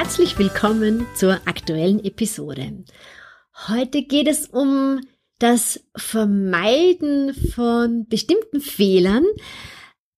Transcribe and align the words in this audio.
Herzlich 0.00 0.38
willkommen 0.38 1.08
zur 1.16 1.40
aktuellen 1.46 2.04
Episode. 2.04 2.84
Heute 3.66 4.02
geht 4.02 4.28
es 4.28 4.46
um 4.46 5.00
das 5.40 5.80
Vermeiden 5.96 7.34
von 7.34 8.06
bestimmten 8.06 8.60
Fehlern, 8.60 9.24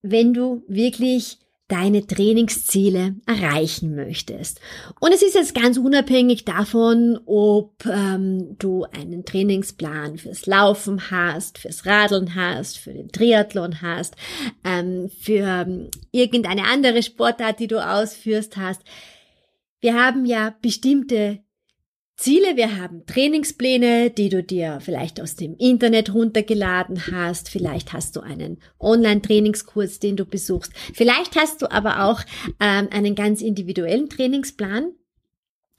wenn 0.03 0.35
du 0.35 0.63
wirklich 0.69 1.39
deine 1.67 2.07
Trainingsziele 2.07 3.15
erreichen 3.25 3.95
möchtest. 3.95 4.61
Und 5.01 5.15
es 5.15 5.23
ist 5.23 5.35
jetzt 5.35 5.55
ganz 5.55 5.79
unabhängig 5.79 6.45
davon, 6.45 7.19
ob 7.25 7.87
ähm, 7.87 8.57
du 8.59 8.85
einen 8.85 9.25
Trainingsplan 9.25 10.19
fürs 10.19 10.45
Laufen 10.45 11.11
hast, 11.11 11.57
fürs 11.57 11.87
Radeln 11.87 12.35
hast, 12.35 12.77
für 12.77 12.93
den 12.93 13.11
Triathlon 13.11 13.81
hast, 13.81 14.15
ähm, 14.63 15.11
für 15.21 15.47
ähm, 15.47 15.91
irgendeine 16.13 16.65
andere 16.65 17.03
Sportart, 17.03 17.61
die 17.61 17.69
du 17.69 17.83
ausführst 17.83 18.59
hast. 18.59 18.83
Wir 19.81 19.95
haben 19.95 20.25
ja 20.27 20.55
bestimmte 20.61 21.41
Ziele, 22.17 22.55
wir 22.57 22.77
haben 22.77 23.07
Trainingspläne, 23.07 24.11
die 24.11 24.29
du 24.29 24.43
dir 24.43 24.79
vielleicht 24.83 25.23
aus 25.23 25.37
dem 25.37 25.57
Internet 25.57 26.13
runtergeladen 26.13 27.07
hast, 27.11 27.49
vielleicht 27.49 27.95
hast 27.95 28.15
du 28.15 28.21
einen 28.21 28.59
Online-Trainingskurs, 28.79 30.01
den 30.01 30.17
du 30.17 30.27
besuchst, 30.27 30.71
vielleicht 30.93 31.37
hast 31.37 31.63
du 31.63 31.71
aber 31.71 32.05
auch 32.05 32.21
ähm, 32.61 32.89
einen 32.91 33.15
ganz 33.15 33.41
individuellen 33.41 34.11
Trainingsplan. 34.11 34.93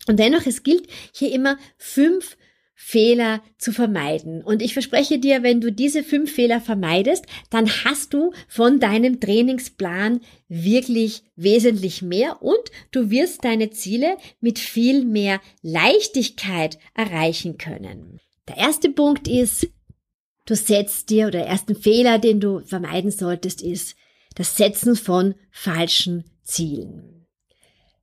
Und 0.08 0.18
dennoch, 0.18 0.48
es 0.48 0.64
gilt 0.64 0.88
hier 1.14 1.32
immer 1.32 1.58
fünf 1.78 2.38
Fehler 2.84 3.44
zu 3.60 3.72
vermeiden. 3.72 4.44
Und 4.44 4.64
ich 4.64 4.74
verspreche 4.74 5.20
dir, 5.20 5.44
wenn 5.44 5.62
du 5.62 5.72
diese 5.72 6.04
fünf 6.04 6.34
Fehler 6.34 6.60
vermeidest, 6.60 7.26
dann 7.52 7.70
hast 7.70 8.14
du 8.14 8.34
von 8.50 8.80
deinem 8.80 9.20
Trainingsplan 9.20 10.20
wirklich 10.50 11.24
wesentlich 11.36 12.02
mehr 12.02 12.42
und 12.42 12.59
du 12.90 13.12
wirst 13.12 13.46
deine 13.46 13.70
Ziele 13.70 14.18
mit 14.42 14.58
viel 14.58 15.06
mehr 15.06 15.40
Leichtigkeit 15.62 16.80
erreichen 16.96 17.59
können. 17.59 18.20
Der 18.50 18.58
erste 18.58 18.90
Punkt 18.90 19.28
ist, 19.28 19.68
du 20.48 20.56
setzt 20.56 21.12
dir, 21.12 21.28
oder 21.28 21.40
der 21.40 21.48
erste 21.48 21.76
Fehler, 21.76 22.18
den 22.18 22.40
du 22.40 22.62
vermeiden 22.66 23.12
solltest, 23.12 23.62
ist 23.62 23.96
das 24.34 24.58
Setzen 24.58 24.96
von 24.96 25.36
falschen 25.52 26.26
Zielen. 26.44 27.28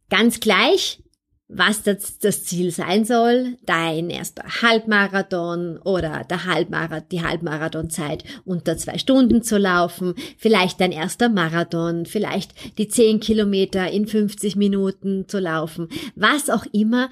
Ganz 0.08 0.38
gleich, 0.38 1.02
was 1.48 1.82
das, 1.82 2.18
das 2.18 2.44
Ziel 2.44 2.70
sein 2.70 3.06
soll, 3.06 3.56
dein 3.64 4.10
erster 4.10 4.44
Halbmarathon 4.60 5.78
oder 5.78 6.24
der 6.28 6.44
Halbmarathon, 6.44 7.08
die 7.10 7.22
Halbmarathonzeit 7.22 8.22
unter 8.44 8.76
zwei 8.76 8.98
Stunden 8.98 9.42
zu 9.42 9.56
laufen, 9.56 10.14
vielleicht 10.36 10.78
dein 10.80 10.92
erster 10.92 11.30
Marathon, 11.30 12.04
vielleicht 12.04 12.52
die 12.76 12.88
zehn 12.88 13.18
Kilometer 13.20 13.90
in 13.90 14.06
50 14.06 14.56
Minuten 14.56 15.26
zu 15.26 15.38
laufen, 15.38 15.88
was 16.14 16.50
auch 16.50 16.66
immer. 16.72 17.08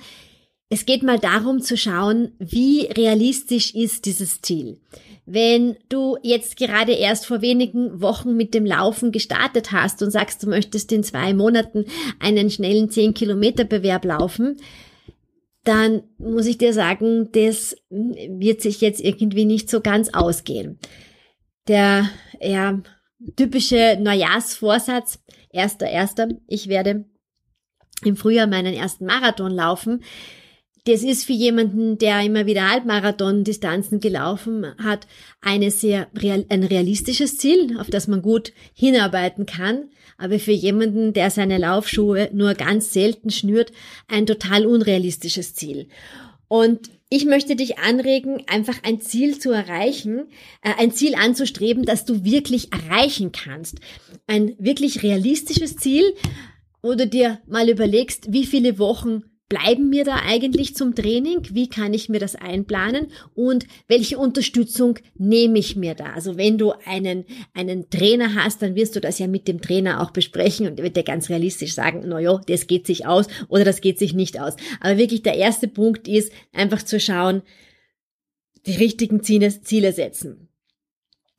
Es 0.68 0.84
geht 0.84 1.02
mal 1.02 1.18
darum 1.18 1.62
zu 1.62 1.76
schauen, 1.76 2.32
wie 2.38 2.86
realistisch 2.86 3.74
ist 3.74 4.04
dieses 4.04 4.42
Ziel. 4.42 4.80
Wenn 5.26 5.76
du 5.88 6.16
jetzt 6.22 6.56
gerade 6.56 6.92
erst 6.92 7.26
vor 7.26 7.42
wenigen 7.42 8.00
Wochen 8.00 8.36
mit 8.36 8.54
dem 8.54 8.64
Laufen 8.64 9.10
gestartet 9.10 9.72
hast 9.72 10.00
und 10.02 10.12
sagst, 10.12 10.44
du 10.44 10.48
möchtest 10.48 10.92
in 10.92 11.02
zwei 11.02 11.34
Monaten 11.34 11.84
einen 12.20 12.48
schnellen 12.48 12.90
10 12.90 13.12
Kilometer 13.12 13.64
Bewerb 13.64 14.04
laufen, 14.04 14.56
dann 15.64 16.04
muss 16.18 16.46
ich 16.46 16.58
dir 16.58 16.72
sagen, 16.72 17.30
das 17.32 17.76
wird 17.90 18.62
sich 18.62 18.80
jetzt 18.80 19.00
irgendwie 19.00 19.44
nicht 19.44 19.68
so 19.68 19.80
ganz 19.80 20.10
ausgehen. 20.14 20.78
Der 21.66 22.08
ja, 22.40 22.80
typische 23.34 23.98
Neujahrsvorsatz, 24.00 25.18
erster, 25.50 25.88
erster, 25.88 26.28
ich 26.46 26.68
werde 26.68 27.04
im 28.04 28.16
Frühjahr 28.16 28.46
meinen 28.46 28.74
ersten 28.74 29.06
Marathon 29.06 29.50
laufen, 29.50 30.04
das 30.86 31.02
ist 31.02 31.24
für 31.24 31.32
jemanden, 31.32 31.98
der 31.98 32.20
immer 32.22 32.46
wieder 32.46 32.70
Halbmarathon-Distanzen 32.70 33.98
gelaufen 34.00 34.66
hat, 34.78 35.06
eine 35.40 35.70
sehr 35.70 36.08
real, 36.16 36.46
ein 36.48 36.62
realistisches 36.62 37.36
Ziel, 37.38 37.76
auf 37.78 37.90
das 37.90 38.06
man 38.06 38.22
gut 38.22 38.52
hinarbeiten 38.72 39.46
kann. 39.46 39.90
Aber 40.16 40.38
für 40.38 40.52
jemanden, 40.52 41.12
der 41.12 41.30
seine 41.30 41.58
Laufschuhe 41.58 42.30
nur 42.32 42.54
ganz 42.54 42.92
selten 42.92 43.30
schnürt, 43.30 43.72
ein 44.08 44.26
total 44.26 44.64
unrealistisches 44.64 45.54
Ziel. 45.54 45.88
Und 46.48 46.88
ich 47.08 47.24
möchte 47.24 47.56
dich 47.56 47.78
anregen, 47.78 48.44
einfach 48.46 48.82
ein 48.84 49.00
Ziel 49.00 49.38
zu 49.38 49.50
erreichen, 49.50 50.28
äh, 50.62 50.70
ein 50.78 50.92
Ziel 50.92 51.16
anzustreben, 51.16 51.84
das 51.84 52.04
du 52.04 52.24
wirklich 52.24 52.72
erreichen 52.72 53.32
kannst. 53.32 53.80
Ein 54.28 54.54
wirklich 54.58 55.02
realistisches 55.02 55.76
Ziel, 55.76 56.14
wo 56.80 56.94
du 56.94 57.08
dir 57.08 57.40
mal 57.46 57.68
überlegst, 57.68 58.32
wie 58.32 58.46
viele 58.46 58.78
Wochen 58.78 59.24
bleiben 59.48 59.88
mir 59.88 60.04
da 60.04 60.16
eigentlich 60.24 60.74
zum 60.74 60.94
Training? 60.94 61.46
Wie 61.52 61.68
kann 61.68 61.94
ich 61.94 62.08
mir 62.08 62.18
das 62.18 62.34
einplanen? 62.34 63.12
Und 63.34 63.66
welche 63.86 64.18
Unterstützung 64.18 64.98
nehme 65.14 65.58
ich 65.58 65.76
mir 65.76 65.94
da? 65.94 66.12
Also 66.12 66.36
wenn 66.36 66.58
du 66.58 66.72
einen, 66.84 67.24
einen 67.54 67.88
Trainer 67.90 68.34
hast, 68.34 68.62
dann 68.62 68.74
wirst 68.74 68.96
du 68.96 69.00
das 69.00 69.18
ja 69.18 69.28
mit 69.28 69.46
dem 69.46 69.60
Trainer 69.60 70.00
auch 70.00 70.10
besprechen 70.10 70.66
und 70.66 70.78
wird 70.78 70.96
dir 70.96 71.04
ganz 71.04 71.28
realistisch 71.28 71.74
sagen, 71.74 72.02
na 72.06 72.18
ja, 72.18 72.40
das 72.46 72.66
geht 72.66 72.86
sich 72.86 73.06
aus 73.06 73.26
oder 73.48 73.64
das 73.64 73.80
geht 73.80 73.98
sich 73.98 74.14
nicht 74.14 74.40
aus. 74.40 74.56
Aber 74.80 74.98
wirklich 74.98 75.22
der 75.22 75.34
erste 75.36 75.68
Punkt 75.68 76.08
ist, 76.08 76.32
einfach 76.52 76.82
zu 76.82 76.98
schauen, 76.98 77.42
die 78.66 78.76
richtigen 78.76 79.22
Ziele, 79.22 79.60
Ziele 79.62 79.92
setzen. 79.92 80.48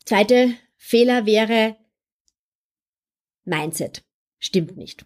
Zweite 0.05 0.53
Fehler 0.77 1.25
wäre 1.25 1.75
Mindset. 3.43 4.03
Stimmt 4.39 4.77
nicht. 4.77 5.05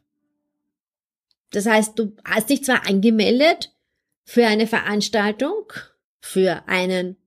Das 1.52 1.66
heißt, 1.66 1.98
du 2.00 2.16
hast 2.26 2.50
dich 2.50 2.64
zwar 2.64 2.88
angemeldet 2.88 3.74
für 4.24 4.46
eine 4.46 4.68
Veranstaltung, 4.68 5.72
für 6.20 6.68
einen 6.68 7.18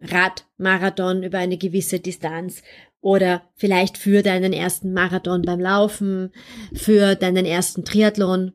Radmarathon 0.00 1.22
über 1.22 1.38
eine 1.38 1.58
gewisse 1.58 2.00
Distanz 2.00 2.62
oder 3.00 3.42
vielleicht 3.54 3.98
für 3.98 4.22
deinen 4.22 4.52
ersten 4.52 4.92
Marathon 4.92 5.42
beim 5.42 5.60
Laufen, 5.60 6.32
für 6.72 7.14
deinen 7.14 7.46
ersten 7.46 7.84
Triathlon 7.84 8.52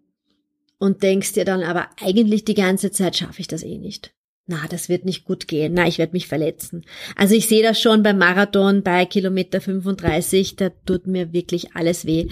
und 0.79 1.03
denkst 1.03 1.33
dir 1.33 1.45
dann 1.45 1.63
aber 1.63 1.89
eigentlich 2.01 2.45
die 2.45 2.53
ganze 2.53 2.91
Zeit 2.91 3.17
schaffe 3.17 3.41
ich 3.41 3.47
das 3.47 3.63
eh 3.63 3.77
nicht. 3.77 4.13
Na, 4.45 4.65
das 4.69 4.87
wird 4.87 5.03
nicht 5.03 5.25
gut 5.25 5.49
gehen. 5.49 5.73
Na, 5.73 5.87
ich 5.87 5.97
werde 5.97 6.13
mich 6.13 6.27
verletzen. 6.27 6.85
Also 7.17 7.35
ich 7.35 7.47
sehe 7.47 7.63
das 7.63 7.81
schon 7.81 8.01
beim 8.01 8.17
Marathon 8.17 8.81
bei 8.81 9.05
Kilometer 9.05 9.59
35, 9.59 10.55
da 10.55 10.69
tut 10.69 11.05
mir 11.05 11.33
wirklich 11.33 11.75
alles 11.75 12.05
weh. 12.05 12.27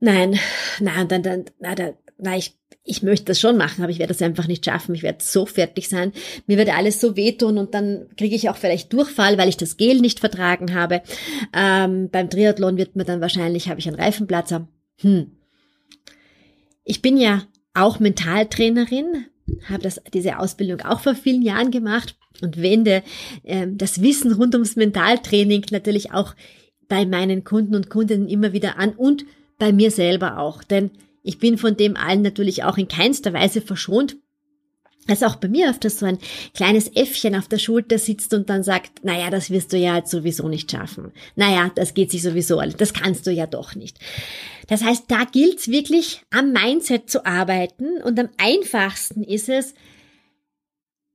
Nein, 0.00 0.38
nein, 0.80 1.08
dann, 1.08 1.22
dann, 1.22 1.44
na, 1.58 1.74
da, 1.74 1.92
na, 2.18 2.36
ich, 2.36 2.56
ich 2.84 3.02
möchte 3.02 3.26
das 3.26 3.40
schon 3.40 3.56
machen, 3.56 3.82
aber 3.82 3.90
ich 3.90 3.98
werde 3.98 4.12
das 4.12 4.22
einfach 4.22 4.46
nicht 4.46 4.64
schaffen. 4.64 4.94
Ich 4.94 5.02
werde 5.02 5.22
so 5.22 5.46
fertig 5.46 5.88
sein. 5.88 6.12
Mir 6.46 6.56
wird 6.58 6.74
alles 6.74 7.00
so 7.00 7.16
wehtun 7.16 7.58
und 7.58 7.74
dann 7.74 8.06
kriege 8.16 8.36
ich 8.36 8.48
auch 8.48 8.56
vielleicht 8.56 8.92
Durchfall, 8.92 9.38
weil 9.38 9.48
ich 9.48 9.56
das 9.56 9.76
Gel 9.76 10.00
nicht 10.00 10.20
vertragen 10.20 10.74
habe. 10.74 11.02
Ähm, 11.52 12.10
beim 12.10 12.30
Triathlon 12.30 12.76
wird 12.76 12.96
mir 12.96 13.04
dann 13.04 13.20
wahrscheinlich, 13.20 13.68
habe 13.68 13.80
ich 13.80 13.88
einen 13.88 14.00
Reifenplatzer. 14.00 14.68
Hm. 15.00 15.32
Ich 16.84 17.02
bin 17.02 17.16
ja 17.16 17.42
auch 17.74 17.98
Mentaltrainerin, 17.98 19.26
habe 19.68 19.82
das, 19.82 20.00
diese 20.14 20.38
Ausbildung 20.38 20.80
auch 20.82 21.00
vor 21.00 21.14
vielen 21.14 21.42
Jahren 21.42 21.70
gemacht 21.70 22.16
und 22.40 22.60
wende 22.60 23.02
äh, 23.42 23.66
das 23.68 24.00
Wissen 24.02 24.32
rund 24.32 24.54
ums 24.54 24.76
Mentaltraining 24.76 25.64
natürlich 25.70 26.12
auch 26.12 26.34
bei 26.88 27.04
meinen 27.04 27.44
Kunden 27.44 27.74
und 27.74 27.90
Kundinnen 27.90 28.28
immer 28.28 28.52
wieder 28.52 28.78
an 28.78 28.92
und 28.92 29.24
bei 29.58 29.72
mir 29.72 29.90
selber 29.90 30.38
auch, 30.38 30.62
denn 30.62 30.90
ich 31.22 31.38
bin 31.38 31.58
von 31.58 31.76
dem 31.76 31.96
allen 31.96 32.22
natürlich 32.22 32.62
auch 32.64 32.78
in 32.78 32.88
keinster 32.88 33.32
Weise 33.32 33.60
verschont. 33.60 34.16
Dass 35.08 35.22
auch 35.22 35.36
bei 35.36 35.46
mir 35.46 35.70
öfters 35.70 36.00
so 36.00 36.06
ein 36.06 36.18
kleines 36.52 36.88
Äffchen 36.96 37.36
auf 37.36 37.46
der 37.46 37.58
Schulter 37.58 37.96
sitzt 37.96 38.34
und 38.34 38.50
dann 38.50 38.64
sagt, 38.64 39.04
naja, 39.04 39.30
das 39.30 39.50
wirst 39.50 39.72
du 39.72 39.76
ja 39.76 39.96
jetzt 39.96 40.10
sowieso 40.10 40.48
nicht 40.48 40.70
schaffen. 40.70 41.12
Naja, 41.36 41.70
das 41.74 41.94
geht 41.94 42.10
sich 42.10 42.22
sowieso, 42.22 42.60
das 42.60 42.92
kannst 42.92 43.24
du 43.26 43.30
ja 43.30 43.46
doch 43.46 43.76
nicht. 43.76 43.98
Das 44.66 44.82
heißt, 44.82 45.04
da 45.08 45.24
gilt's 45.24 45.68
wirklich 45.68 46.22
am 46.30 46.52
Mindset 46.52 47.08
zu 47.08 47.24
arbeiten 47.24 48.02
und 48.02 48.18
am 48.18 48.30
einfachsten 48.38 49.22
ist 49.22 49.48
es, 49.48 49.74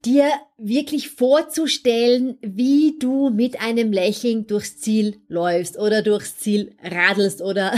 dir 0.06 0.31
wirklich 0.57 1.09
vorzustellen, 1.09 2.38
wie 2.42 2.98
du 2.98 3.30
mit 3.30 3.62
einem 3.62 3.92
Lächeln 3.92 4.48
durchs 4.48 4.80
Ziel 4.80 5.21
läufst 5.27 5.77
oder 5.77 6.01
durchs 6.01 6.38
Ziel 6.38 6.75
radelst 6.83 7.42
oder 7.42 7.74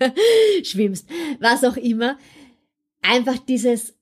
schwimmst, 0.62 1.08
was 1.40 1.64
auch 1.64 1.76
immer. 1.76 2.18
Einfach 3.02 3.38
dieses 3.38 3.95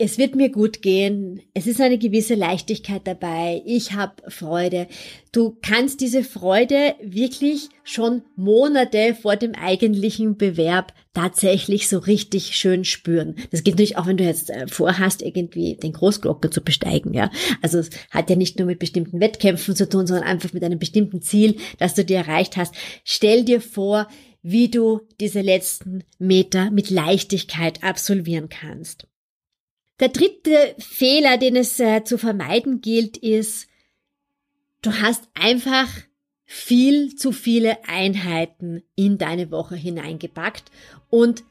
es 0.00 0.16
wird 0.16 0.36
mir 0.36 0.48
gut 0.48 0.80
gehen, 0.80 1.42
es 1.54 1.66
ist 1.66 1.80
eine 1.80 1.98
gewisse 1.98 2.36
Leichtigkeit 2.36 3.02
dabei, 3.04 3.62
ich 3.66 3.94
habe 3.94 4.30
Freude. 4.30 4.86
Du 5.32 5.58
kannst 5.60 6.00
diese 6.00 6.22
Freude 6.22 6.94
wirklich 7.02 7.68
schon 7.82 8.22
Monate 8.36 9.16
vor 9.20 9.34
dem 9.34 9.56
eigentlichen 9.56 10.36
Bewerb 10.36 10.94
tatsächlich 11.14 11.88
so 11.88 11.98
richtig 11.98 12.54
schön 12.54 12.84
spüren. 12.84 13.34
Das 13.50 13.64
geht 13.64 13.74
natürlich 13.74 13.96
auch, 13.96 14.06
wenn 14.06 14.16
du 14.16 14.24
jetzt 14.24 14.50
äh, 14.50 14.68
vorhast, 14.68 15.20
irgendwie 15.20 15.74
den 15.74 15.92
Großglocker 15.92 16.52
zu 16.52 16.60
besteigen, 16.60 17.12
ja. 17.12 17.28
Also 17.60 17.80
es 17.80 17.90
hat 18.12 18.30
ja 18.30 18.36
nicht 18.36 18.56
nur 18.56 18.66
mit 18.66 18.78
bestimmten 18.78 19.18
Wettkämpfen 19.18 19.74
zu 19.74 19.88
tun, 19.88 20.06
sondern 20.06 20.28
einfach 20.28 20.52
mit 20.52 20.62
einem 20.62 20.78
bestimmten 20.78 21.22
Ziel, 21.22 21.56
das 21.78 21.94
du 21.94 22.04
dir 22.04 22.18
erreicht 22.18 22.56
hast. 22.56 22.72
Stell 23.02 23.44
dir 23.44 23.60
vor, 23.60 24.06
wie 24.42 24.70
du 24.70 25.00
diese 25.20 25.40
letzten 25.40 26.04
Meter 26.20 26.70
mit 26.70 26.88
Leichtigkeit 26.88 27.82
absolvieren 27.82 28.48
kannst. 28.48 29.07
Der 30.00 30.08
dritte 30.08 30.74
Fehler, 30.78 31.38
den 31.38 31.56
es 31.56 31.78
äh, 31.80 32.04
zu 32.04 32.18
vermeiden 32.18 32.80
gilt, 32.80 33.16
ist, 33.16 33.68
du 34.82 34.92
hast 34.92 35.24
einfach 35.34 35.88
viel 36.44 37.14
zu 37.14 37.32
viele 37.32 37.86
Einheiten 37.86 38.82
in 38.94 39.18
deine 39.18 39.50
Woche 39.50 39.76
hineingepackt 39.76 40.70
und 41.10 41.44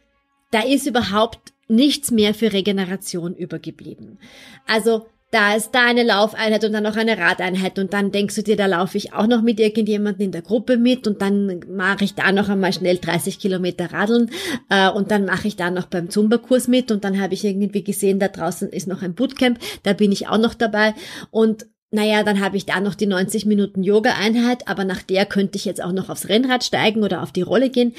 da 0.52 0.62
ist 0.62 0.88
überhaupt 0.88 1.54
nichts 1.68 2.10
mehr 2.10 2.34
für 2.34 2.54
Regeneration 2.54 3.36
übergeblieben. 3.36 4.18
Also 4.66 5.08
da 5.32 5.56
ist 5.56 5.72
da 5.72 5.86
eine 5.86 6.04
Laufeinheit 6.04 6.64
und 6.64 6.72
dann 6.72 6.84
noch 6.84 6.96
eine 6.96 7.18
Radeinheit 7.18 7.80
und 7.80 7.92
dann 7.92 8.12
denkst 8.12 8.36
du 8.36 8.44
dir, 8.44 8.56
da 8.56 8.66
laufe 8.66 8.98
ich 8.98 9.14
auch 9.14 9.28
noch 9.28 9.42
mit 9.42 9.60
irgendjemandem 9.60 10.26
in 10.26 10.32
der 10.32 10.42
Gruppe 10.42 10.78
mit 10.78 11.06
und 11.06 11.22
dann 11.22 11.66
mache 11.70 12.06
ich 12.06 12.16
da 12.16 12.32
noch 12.32 12.48
einmal 12.48 12.72
schnell 12.72 12.98
30 12.98 13.38
Kilometer 13.38 13.92
Radeln 13.92 14.32
äh, 14.70 14.90
und 14.90 15.12
dann 15.12 15.26
mache 15.26 15.50
ich 15.50 15.58
da 15.58 15.70
noch 15.70 15.88
beim 15.88 16.10
Zumba-Kurs 16.10 16.70
mit 16.70 16.92
und 16.92 17.04
dann 17.04 17.20
habe 17.20 17.34
ich 17.34 17.44
irgendwie 17.44 17.84
gesehen, 17.84 18.20
da 18.20 18.30
draußen 18.30 18.70
ist 18.70 18.88
noch 18.88 19.02
ein 19.02 19.16
Bootcamp, 19.16 19.60
da 19.84 19.92
bin 19.92 20.14
ich 20.14 20.30
auch 20.30 20.38
noch 20.38 20.54
dabei 20.54 20.94
und 21.30 21.66
naja, 21.92 22.24
dann 22.24 22.42
habe 22.42 22.58
ich 22.58 22.66
da 22.66 22.80
noch 22.80 22.96
die 22.96 23.08
90 23.08 23.46
Minuten 23.46 23.84
Yoga-Einheit, 23.84 24.68
aber 24.68 24.84
nach 24.84 25.04
der 25.04 25.26
könnte 25.26 25.58
ich 25.58 25.66
jetzt 25.66 25.82
auch 25.82 25.94
noch 25.94 26.10
aufs 26.10 26.28
Rennrad 26.28 26.64
steigen 26.64 27.04
oder 27.04 27.22
auf 27.24 27.32
die 27.32 27.42
Rolle 27.42 27.70
gehen. 27.70 27.94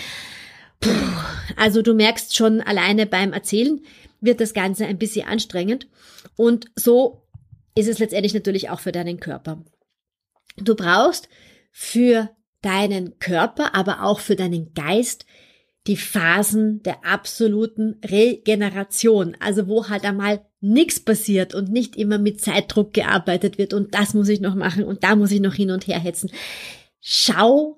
Puh, 0.80 0.90
also 1.56 1.82
du 1.82 1.94
merkst 1.94 2.36
schon 2.36 2.60
alleine 2.60 3.06
beim 3.06 3.32
Erzählen 3.32 3.80
wird 4.20 4.40
das 4.40 4.54
Ganze 4.54 4.86
ein 4.86 4.98
bisschen 4.98 5.26
anstrengend. 5.26 5.88
Und 6.36 6.66
so 6.74 7.22
ist 7.74 7.88
es 7.88 7.98
letztendlich 7.98 8.34
natürlich 8.34 8.70
auch 8.70 8.80
für 8.80 8.92
deinen 8.92 9.20
Körper. 9.20 9.64
Du 10.56 10.74
brauchst 10.74 11.28
für 11.70 12.30
deinen 12.62 13.18
Körper, 13.18 13.74
aber 13.74 14.02
auch 14.02 14.20
für 14.20 14.36
deinen 14.36 14.74
Geist 14.74 15.24
die 15.86 15.96
Phasen 15.96 16.82
der 16.82 17.04
absoluten 17.04 18.00
Regeneration. 18.04 19.36
Also 19.40 19.68
wo 19.68 19.88
halt 19.88 20.04
einmal 20.04 20.44
nichts 20.60 21.00
passiert 21.00 21.54
und 21.54 21.70
nicht 21.70 21.96
immer 21.96 22.18
mit 22.18 22.40
Zeitdruck 22.40 22.92
gearbeitet 22.92 23.58
wird 23.58 23.72
und 23.72 23.94
das 23.94 24.12
muss 24.12 24.28
ich 24.28 24.40
noch 24.40 24.54
machen 24.54 24.84
und 24.84 25.04
da 25.04 25.14
muss 25.14 25.30
ich 25.30 25.40
noch 25.40 25.54
hin 25.54 25.70
und 25.70 25.86
her 25.86 25.98
hetzen. 25.98 26.30
Schau 27.00 27.77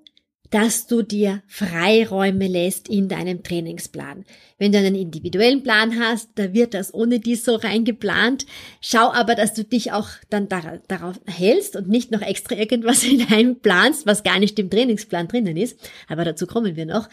dass 0.51 0.89
du 0.89 1.03
dir 1.03 1.43
Freiräume 1.47 2.49
lässt 2.49 2.89
in 2.89 3.09
deinem 3.09 3.43
Trainingsplan. 3.43 4.25
Wenn 4.59 4.73
du 4.73 4.79
einen 4.79 4.97
individuellen 4.97 5.63
Plan 5.63 5.99
hast, 5.99 6.31
da 6.35 6.53
wird 6.53 6.75
das 6.75 6.93
ohne 6.93 7.21
dies 7.21 7.45
so 7.45 7.55
reingeplant. 7.55 8.47
Schau 8.81 9.13
aber, 9.13 9.37
dass 9.37 9.55
du 9.55 9.65
dich 9.65 9.93
auch 9.93 10.09
dann 10.29 10.49
darauf 10.49 11.21
hältst 11.27 11.77
und 11.77 11.89
nicht 11.89 12.11
noch 12.11 12.23
extra 12.23 12.57
irgendwas 12.57 13.03
hineinplanst, 13.03 14.07
was 14.07 14.25
gar 14.25 14.39
nicht 14.41 14.59
im 14.59 14.71
Trainingsplan 14.71 15.29
drinnen 15.29 15.57
ist. 15.57 15.79
Aber 16.09 16.25
dazu 16.25 16.47
kommen 16.47 16.75
wir 16.75 16.87
noch. 16.87 17.09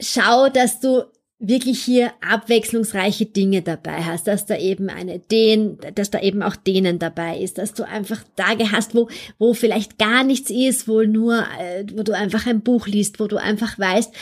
Schau, 0.00 0.48
dass 0.48 0.80
du 0.80 1.04
wirklich 1.38 1.82
hier 1.82 2.12
abwechslungsreiche 2.26 3.26
Dinge 3.26 3.60
dabei 3.60 4.02
hast, 4.04 4.26
dass 4.26 4.46
da 4.46 4.56
eben 4.56 4.88
eine 4.88 5.18
den, 5.18 5.78
dass 5.94 6.10
da 6.10 6.20
eben 6.20 6.42
auch 6.42 6.56
denen 6.56 6.98
dabei 6.98 7.38
ist, 7.38 7.58
dass 7.58 7.74
du 7.74 7.86
einfach 7.86 8.24
Tage 8.36 8.72
hast, 8.72 8.94
wo 8.94 9.08
wo 9.38 9.52
vielleicht 9.52 9.98
gar 9.98 10.24
nichts 10.24 10.50
ist, 10.50 10.88
wo 10.88 11.02
nur 11.02 11.44
äh, 11.60 11.84
wo 11.94 12.02
du 12.02 12.12
einfach 12.12 12.46
ein 12.46 12.62
Buch 12.62 12.86
liest, 12.86 13.20
wo 13.20 13.26
du 13.26 13.36
einfach 13.36 13.78
weißt, 13.78 14.14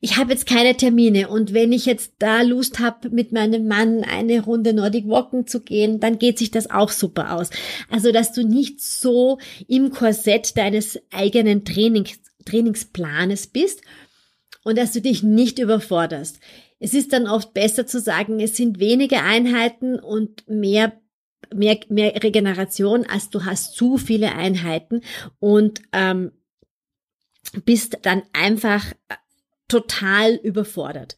ich 0.00 0.16
habe 0.16 0.32
jetzt 0.32 0.46
keine 0.46 0.76
Termine 0.76 1.28
und 1.28 1.54
wenn 1.54 1.72
ich 1.72 1.86
jetzt 1.86 2.12
da 2.18 2.42
Lust 2.42 2.78
habe, 2.78 3.08
mit 3.10 3.32
meinem 3.32 3.66
Mann 3.66 4.04
eine 4.04 4.44
Runde 4.44 4.72
Nordic 4.72 5.08
Walken 5.08 5.46
zu 5.46 5.60
gehen, 5.60 6.00
dann 6.00 6.18
geht 6.18 6.38
sich 6.38 6.50
das 6.50 6.70
auch 6.70 6.90
super 6.90 7.32
aus. 7.32 7.50
Also, 7.90 8.12
dass 8.12 8.32
du 8.32 8.46
nicht 8.46 8.80
so 8.80 9.38
im 9.66 9.90
Korsett 9.90 10.56
deines 10.56 11.00
eigenen 11.10 11.64
Trainings, 11.64 12.20
Trainingsplanes 12.44 13.48
bist, 13.48 13.80
und 14.64 14.78
dass 14.78 14.92
du 14.92 15.00
dich 15.00 15.22
nicht 15.22 15.58
überforderst. 15.58 16.40
Es 16.80 16.94
ist 16.94 17.12
dann 17.12 17.26
oft 17.26 17.54
besser 17.54 17.86
zu 17.86 18.00
sagen, 18.00 18.40
es 18.40 18.56
sind 18.56 18.78
wenige 18.78 19.22
Einheiten 19.22 19.98
und 19.98 20.48
mehr 20.48 20.92
mehr, 21.54 21.78
mehr 21.88 22.22
Regeneration, 22.22 23.06
als 23.06 23.30
du 23.30 23.44
hast 23.44 23.74
zu 23.74 23.96
viele 23.96 24.34
Einheiten 24.34 25.02
und 25.38 25.80
ähm, 25.92 26.32
bist 27.64 27.98
dann 28.02 28.22
einfach 28.32 28.84
total 29.68 30.34
überfordert. 30.34 31.16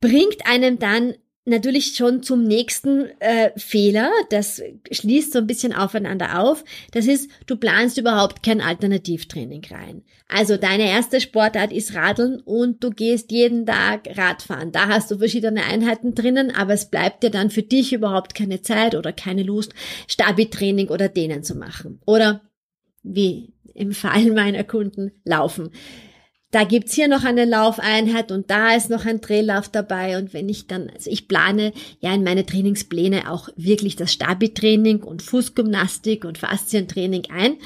Bringt 0.00 0.46
einem 0.46 0.78
dann 0.78 1.14
natürlich 1.46 1.94
schon 1.94 2.22
zum 2.22 2.42
nächsten 2.42 3.06
äh, 3.20 3.50
Fehler. 3.56 4.10
Das 4.30 4.60
schließt 4.90 5.32
so 5.32 5.38
ein 5.38 5.46
bisschen 5.46 5.72
aufeinander 5.72 6.40
auf. 6.40 6.64
Das 6.90 7.06
ist, 7.06 7.30
du 7.46 7.56
planst 7.56 7.96
überhaupt 7.98 8.42
kein 8.42 8.60
Alternativtraining 8.60 9.62
rein. 9.70 10.02
Also 10.28 10.56
deine 10.56 10.88
erste 10.88 11.20
Sportart 11.20 11.72
ist 11.72 11.94
Radeln 11.94 12.40
und 12.40 12.82
du 12.82 12.90
gehst 12.90 13.30
jeden 13.30 13.64
Tag 13.64 14.08
Radfahren. 14.16 14.72
Da 14.72 14.88
hast 14.88 15.10
du 15.10 15.18
verschiedene 15.18 15.64
Einheiten 15.64 16.14
drinnen, 16.14 16.50
aber 16.50 16.74
es 16.74 16.90
bleibt 16.90 17.22
dir 17.22 17.30
dann 17.30 17.50
für 17.50 17.62
dich 17.62 17.92
überhaupt 17.92 18.34
keine 18.34 18.60
Zeit 18.62 18.94
oder 18.94 19.12
keine 19.12 19.44
Lust, 19.44 19.72
Stabi-Training 20.08 20.88
oder 20.88 21.08
Dehnen 21.08 21.44
zu 21.44 21.54
machen. 21.54 22.00
Oder 22.06 22.42
wie 23.04 23.54
im 23.72 23.92
Fall 23.92 24.32
meiner 24.32 24.64
Kunden 24.64 25.12
laufen 25.24 25.70
da 26.56 26.64
gibt's 26.64 26.94
hier 26.94 27.06
noch 27.06 27.22
eine 27.22 27.44
Laufeinheit 27.44 28.32
und 28.32 28.50
da 28.50 28.74
ist 28.74 28.88
noch 28.88 29.04
ein 29.04 29.20
Drehlauf 29.20 29.68
dabei. 29.68 30.16
Und 30.16 30.32
wenn 30.32 30.48
ich 30.48 30.66
dann, 30.66 30.88
also 30.88 31.10
ich 31.10 31.28
plane 31.28 31.74
ja 32.00 32.14
in 32.14 32.24
meine 32.24 32.46
Trainingspläne 32.46 33.30
auch 33.30 33.50
wirklich 33.56 33.94
das 33.94 34.10
Stabi-Training 34.12 35.02
und 35.02 35.20
Fußgymnastik 35.20 36.24
und 36.24 36.38
Faszientraining 36.38 37.24
ein. 37.30 37.58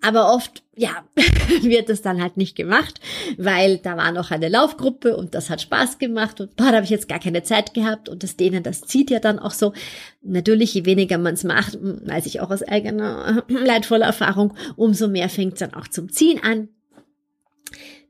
Aber 0.00 0.32
oft, 0.32 0.62
ja, 0.74 1.04
wird 1.60 1.90
das 1.90 2.00
dann 2.00 2.22
halt 2.22 2.38
nicht 2.38 2.56
gemacht, 2.56 3.02
weil 3.36 3.76
da 3.76 3.98
war 3.98 4.12
noch 4.12 4.30
eine 4.30 4.48
Laufgruppe 4.48 5.14
und 5.14 5.34
das 5.34 5.50
hat 5.50 5.60
Spaß 5.60 5.98
gemacht 5.98 6.40
und 6.40 6.56
boah, 6.56 6.68
da 6.68 6.76
habe 6.76 6.84
ich 6.84 6.90
jetzt 6.90 7.10
gar 7.10 7.20
keine 7.20 7.42
Zeit 7.42 7.74
gehabt 7.74 8.08
und 8.08 8.22
das 8.22 8.38
denen, 8.38 8.62
das 8.62 8.80
zieht 8.80 9.10
ja 9.10 9.20
dann 9.20 9.38
auch 9.38 9.52
so. 9.52 9.74
Natürlich, 10.22 10.72
je 10.72 10.86
weniger 10.86 11.18
man 11.18 11.34
es 11.34 11.44
macht, 11.44 11.76
weiß 11.82 12.24
ich 12.24 12.40
auch 12.40 12.50
aus 12.50 12.62
eigener 12.62 13.44
leidvoller 13.48 14.06
Erfahrung, 14.06 14.54
umso 14.76 15.06
mehr 15.06 15.28
fängt 15.28 15.54
es 15.54 15.58
dann 15.58 15.74
auch 15.74 15.88
zum 15.88 16.10
Ziehen 16.10 16.42
an 16.42 16.70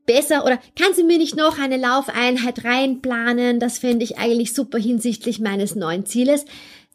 besser 0.06 0.44
oder 0.44 0.58
kannst 0.76 0.98
du 0.98 1.04
mir 1.04 1.18
nicht 1.18 1.36
noch 1.36 1.58
eine 1.58 1.76
Laufeinheit 1.76 2.64
reinplanen? 2.64 3.60
Das 3.60 3.78
fände 3.78 4.04
ich 4.04 4.18
eigentlich 4.18 4.52
super 4.54 4.78
hinsichtlich 4.78 5.40
meines 5.40 5.74
neuen 5.74 6.06
Zieles. 6.06 6.44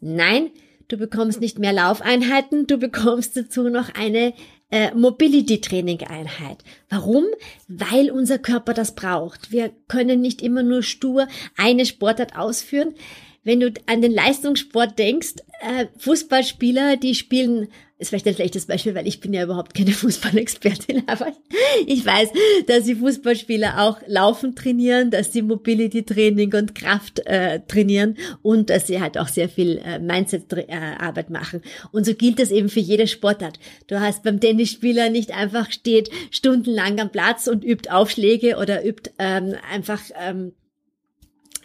Nein, 0.00 0.50
du 0.88 0.96
bekommst 0.96 1.40
nicht 1.40 1.58
mehr 1.58 1.72
Laufeinheiten, 1.72 2.66
du 2.66 2.78
bekommst 2.78 3.36
dazu 3.36 3.68
noch 3.68 3.94
eine 3.94 4.32
äh, 4.70 4.94
Mobility-Training-Einheit. 4.94 6.58
Warum? 6.88 7.24
Weil 7.68 8.10
unser 8.10 8.38
Körper 8.38 8.72
das 8.74 8.94
braucht. 8.94 9.50
Wir 9.50 9.70
können 9.88 10.20
nicht 10.20 10.42
immer 10.42 10.62
nur 10.62 10.82
stur 10.82 11.26
eine 11.56 11.86
Sportart 11.86 12.36
ausführen. 12.36 12.94
Wenn 13.42 13.60
du 13.60 13.72
an 13.86 14.02
den 14.02 14.12
Leistungssport 14.12 14.98
denkst, 14.98 15.34
äh, 15.60 15.86
Fußballspieler, 15.98 16.96
die 16.96 17.14
spielen 17.14 17.68
ist 18.00 18.08
vielleicht 18.08 18.26
ein 18.26 18.34
schlechtes 18.34 18.66
Beispiel, 18.66 18.94
weil 18.94 19.06
ich 19.06 19.20
bin 19.20 19.34
ja 19.34 19.44
überhaupt 19.44 19.74
keine 19.74 19.92
Fußballexpertin, 19.92 21.04
aber 21.06 21.32
ich 21.86 22.04
weiß, 22.04 22.30
dass 22.66 22.84
die 22.84 22.94
Fußballspieler 22.94 23.80
auch 23.80 23.98
Laufen 24.06 24.56
trainieren, 24.56 25.10
dass 25.10 25.32
sie 25.32 25.42
Mobility-Training 25.42 26.54
und 26.54 26.74
Kraft 26.74 27.20
äh, 27.26 27.60
trainieren 27.68 28.16
und 28.42 28.70
dass 28.70 28.86
sie 28.86 29.00
halt 29.00 29.18
auch 29.18 29.28
sehr 29.28 29.48
viel 29.48 29.78
äh, 29.84 29.98
Mindset-Arbeit 29.98 31.28
machen. 31.30 31.60
Und 31.92 32.06
so 32.06 32.14
gilt 32.14 32.38
das 32.38 32.50
eben 32.50 32.70
für 32.70 32.80
jede 32.80 33.06
Sportart. 33.06 33.58
Du 33.86 34.00
hast 34.00 34.22
beim 34.22 34.40
Tennisspieler 34.40 35.10
nicht 35.10 35.32
einfach 35.32 35.70
steht 35.70 36.10
stundenlang 36.30 36.98
am 37.00 37.10
Platz 37.10 37.48
und 37.48 37.64
übt 37.64 37.90
Aufschläge 37.90 38.56
oder 38.56 38.84
übt 38.84 39.10
ähm, 39.18 39.54
einfach 39.70 40.00
ähm, 40.18 40.52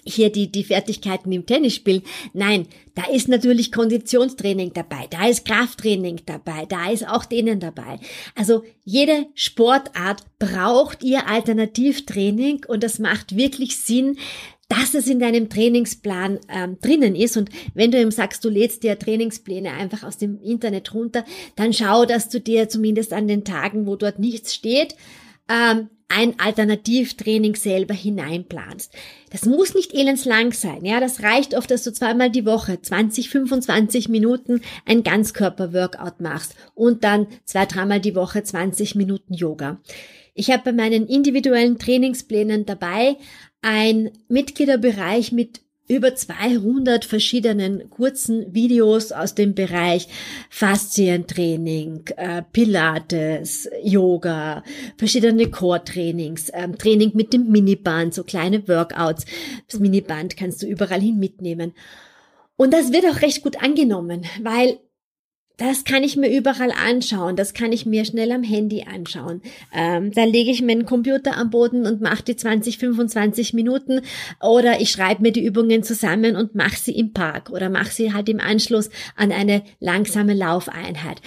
hier 0.05 0.31
die, 0.31 0.51
die 0.51 0.63
Fertigkeiten 0.63 1.31
im 1.31 1.45
Tennis 1.45 1.75
spielen. 1.75 2.03
Nein, 2.33 2.67
da 2.93 3.03
ist 3.11 3.27
natürlich 3.27 3.71
Konditionstraining 3.71 4.71
dabei, 4.73 5.07
da 5.09 5.27
ist 5.27 5.45
Krafttraining 5.45 6.21
dabei, 6.25 6.65
da 6.67 6.89
ist 6.89 7.07
auch 7.07 7.25
denen 7.25 7.59
dabei. 7.59 7.99
Also 8.35 8.63
jede 8.83 9.25
Sportart 9.33 10.23
braucht 10.39 11.03
ihr 11.03 11.27
Alternativtraining 11.27 12.65
und 12.67 12.83
das 12.83 12.99
macht 12.99 13.35
wirklich 13.35 13.77
Sinn, 13.77 14.17
dass 14.67 14.93
es 14.93 15.07
in 15.07 15.19
deinem 15.19 15.49
Trainingsplan 15.49 16.39
ähm, 16.49 16.77
drinnen 16.81 17.15
ist. 17.15 17.37
Und 17.37 17.49
wenn 17.73 17.91
du 17.91 18.01
ihm 18.01 18.11
sagst, 18.11 18.43
du 18.43 18.49
lädst 18.49 18.83
dir 18.83 18.97
Trainingspläne 18.97 19.71
einfach 19.71 20.03
aus 20.03 20.17
dem 20.17 20.41
Internet 20.41 20.93
runter, 20.93 21.23
dann 21.55 21.73
schau, 21.73 22.05
dass 22.05 22.29
du 22.29 22.39
dir 22.39 22.67
zumindest 22.67 23.13
an 23.13 23.27
den 23.27 23.43
Tagen, 23.43 23.85
wo 23.85 23.95
dort 23.95 24.19
nichts 24.19 24.53
steht, 24.55 24.95
ähm, 25.49 25.89
ein 26.07 26.39
Alternativtraining 26.39 27.55
selber 27.55 27.93
hineinplanst. 27.93 28.93
Das 29.31 29.45
muss 29.45 29.73
nicht 29.73 29.93
elendslang 29.93 30.53
sein, 30.53 30.85
ja, 30.85 30.99
das 30.99 31.23
reicht 31.23 31.55
oft, 31.55 31.69
dass 31.71 31.83
du 31.83 31.91
zweimal 31.91 32.29
die 32.29 32.45
Woche 32.45 32.81
20, 32.81 33.29
25 33.29 34.09
Minuten 34.09 34.61
ein 34.85 35.03
Ganzkörper-Workout 35.03 36.21
machst 36.21 36.55
und 36.73 37.03
dann 37.03 37.27
zwei, 37.43 37.65
dreimal 37.65 37.99
die 37.99 38.15
Woche 38.15 38.43
20 38.43 38.95
Minuten 38.95 39.33
Yoga. 39.33 39.81
Ich 40.33 40.51
habe 40.51 40.63
bei 40.63 40.73
meinen 40.73 41.07
individuellen 41.07 41.79
Trainingsplänen 41.79 42.65
dabei 42.65 43.17
ein 43.61 44.11
Mitgliederbereich 44.27 45.31
mit 45.31 45.64
über 45.87 46.15
200 46.15 47.05
verschiedenen 47.05 47.89
kurzen 47.89 48.53
Videos 48.53 49.11
aus 49.11 49.35
dem 49.35 49.53
Bereich 49.53 50.07
Faszientraining, 50.49 52.05
äh, 52.17 52.41
Pilates, 52.51 53.69
Yoga, 53.83 54.63
verschiedene 54.97 55.49
Core-Trainings, 55.49 56.51
ähm, 56.53 56.77
Training 56.77 57.11
mit 57.13 57.33
dem 57.33 57.51
Miniband, 57.51 58.13
so 58.13 58.23
kleine 58.23 58.67
Workouts. 58.67 59.25
Das 59.69 59.79
Miniband 59.79 60.35
kannst 60.35 60.63
du 60.63 60.67
überall 60.67 61.01
hin 61.01 61.19
mitnehmen. 61.19 61.73
Und 62.57 62.73
das 62.73 62.91
wird 62.91 63.05
auch 63.05 63.21
recht 63.21 63.43
gut 63.43 63.61
angenommen, 63.61 64.23
weil 64.41 64.79
das 65.57 65.83
kann 65.85 66.03
ich 66.03 66.17
mir 66.17 66.29
überall 66.29 66.71
anschauen. 66.71 67.35
Das 67.35 67.53
kann 67.53 67.71
ich 67.71 67.85
mir 67.85 68.05
schnell 68.05 68.31
am 68.31 68.43
Handy 68.43 68.83
anschauen. 68.83 69.41
Ähm, 69.73 70.11
da 70.11 70.23
lege 70.25 70.51
ich 70.51 70.61
meinen 70.61 70.85
Computer 70.85 71.37
am 71.37 71.49
Boden 71.49 71.85
und 71.85 72.01
mache 72.01 72.23
die 72.23 72.35
20, 72.35 72.77
25 72.77 73.53
Minuten 73.53 74.01
oder 74.41 74.81
ich 74.81 74.91
schreibe 74.91 75.21
mir 75.21 75.31
die 75.31 75.45
Übungen 75.45 75.83
zusammen 75.83 76.35
und 76.35 76.55
mache 76.55 76.77
sie 76.77 76.97
im 76.97 77.13
Park 77.13 77.49
oder 77.49 77.69
mache 77.69 77.91
sie 77.91 78.13
halt 78.13 78.27
im 78.29 78.39
Anschluss 78.39 78.89
an 79.15 79.31
eine 79.31 79.63
langsame 79.79 80.33
Laufeinheit. 80.33 81.21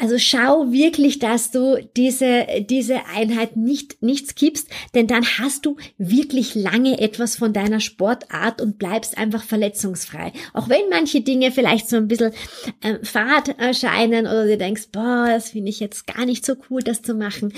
Also 0.00 0.16
schau 0.18 0.70
wirklich, 0.70 1.18
dass 1.18 1.50
du 1.50 1.84
diese, 1.96 2.46
diese 2.60 3.06
Einheit 3.06 3.56
nicht, 3.56 4.00
nicht 4.00 4.28
skippst, 4.28 4.68
denn 4.94 5.08
dann 5.08 5.24
hast 5.24 5.66
du 5.66 5.76
wirklich 5.98 6.54
lange 6.54 7.00
etwas 7.00 7.36
von 7.36 7.52
deiner 7.52 7.80
Sportart 7.80 8.60
und 8.60 8.78
bleibst 8.78 9.18
einfach 9.18 9.42
verletzungsfrei. 9.42 10.32
Auch 10.54 10.68
wenn 10.68 10.88
manche 10.88 11.20
Dinge 11.22 11.50
vielleicht 11.50 11.88
so 11.88 11.96
ein 11.96 12.06
bisschen 12.06 12.32
äh, 12.80 13.04
fad 13.04 13.58
erscheinen 13.58 14.26
oder 14.26 14.46
du 14.46 14.56
denkst, 14.56 14.90
boah, 14.92 15.26
das 15.28 15.50
finde 15.50 15.70
ich 15.70 15.80
jetzt 15.80 16.06
gar 16.06 16.24
nicht 16.26 16.46
so 16.46 16.54
cool, 16.70 16.80
das 16.80 17.02
zu 17.02 17.14
machen. 17.14 17.52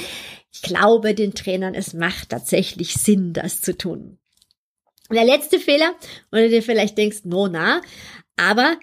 Ich 0.51 0.63
glaube 0.63 1.15
den 1.15 1.35
Trainern, 1.35 1.75
es 1.75 1.93
macht 1.93 2.31
tatsächlich 2.31 2.95
Sinn, 2.95 3.35
das 3.35 3.61
zu 3.61 3.77
tun. 3.77 4.19
der 5.11 5.25
letzte 5.25 5.61
Fehler, 5.61 5.95
wo 6.31 6.39
du 6.39 6.49
dir 6.49 6.63
vielleicht 6.63 6.97
denkst, 6.97 7.21
no, 7.25 7.49
na, 7.49 7.83
aber 8.37 8.79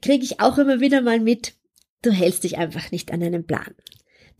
kriege 0.00 0.24
ich 0.24 0.38
auch 0.40 0.56
immer 0.56 0.78
wieder 0.78 1.02
mal 1.02 1.18
mit, 1.18 1.54
du 2.02 2.10
hältst 2.10 2.44
dich 2.44 2.58
einfach 2.58 2.90
nicht 2.90 3.12
an 3.12 3.22
einen 3.22 3.46
Plan. 3.46 3.74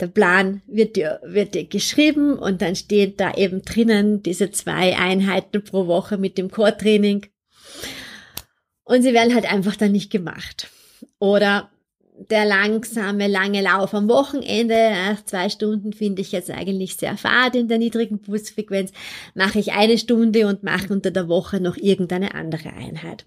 Der 0.01 0.07
Plan 0.07 0.63
wird 0.67 0.97
dir, 0.97 1.21
wird 1.23 1.55
dir 1.55 1.67
geschrieben 1.67 2.39
und 2.39 2.63
dann 2.63 2.75
steht 2.75 3.21
da 3.21 3.35
eben 3.35 3.63
drinnen 3.63 4.23
diese 4.23 4.51
zwei 4.51 4.97
Einheiten 4.97 5.63
pro 5.63 5.87
Woche 5.87 6.17
mit 6.17 6.39
dem 6.39 6.51
Core-Training. 6.51 7.27
Und 8.85 9.03
sie 9.03 9.13
werden 9.13 9.35
halt 9.35 9.51
einfach 9.51 9.77
dann 9.77 9.93
nicht 9.93 10.11
gemacht. 10.11 10.69
Oder 11.19 11.71
der 12.29 12.45
langsame, 12.45 13.29
lange 13.29 13.63
Lauf 13.63 13.95
am 13.95 14.09
Wochenende, 14.09 14.91
nach 14.91 15.25
zwei 15.25 15.49
Stunden 15.49 15.93
finde 15.93 16.23
ich 16.23 16.33
jetzt 16.33 16.51
eigentlich 16.51 16.97
sehr 16.97 17.17
fad 17.17 17.55
in 17.55 17.69
der 17.69 17.79
niedrigen 17.79 18.21
Pulsfrequenz, 18.21 18.93
mache 19.35 19.59
ich 19.59 19.73
eine 19.73 19.97
Stunde 19.99 20.47
und 20.47 20.63
mache 20.63 20.93
unter 20.93 21.11
der 21.11 21.29
Woche 21.29 21.61
noch 21.61 21.77
irgendeine 21.77 22.35
andere 22.35 22.71
Einheit. 22.71 23.25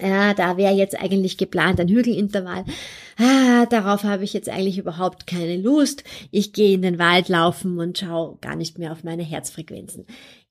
Ja, 0.00 0.32
da 0.32 0.56
wäre 0.56 0.74
jetzt 0.74 0.98
eigentlich 0.98 1.36
geplant 1.36 1.78
ein 1.78 1.88
Hügelintervall. 1.88 2.64
Ah, 3.18 3.66
darauf 3.66 4.04
habe 4.04 4.24
ich 4.24 4.32
jetzt 4.32 4.48
eigentlich 4.48 4.78
überhaupt 4.78 5.26
keine 5.26 5.56
Lust. 5.56 6.02
Ich 6.30 6.52
gehe 6.52 6.74
in 6.74 6.82
den 6.82 6.98
Wald 6.98 7.28
laufen 7.28 7.78
und 7.78 7.98
schaue 7.98 8.38
gar 8.40 8.56
nicht 8.56 8.78
mehr 8.78 8.92
auf 8.92 9.04
meine 9.04 9.22
Herzfrequenzen. 9.22 10.06